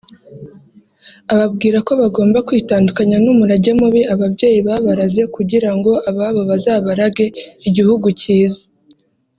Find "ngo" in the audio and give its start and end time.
5.77-5.91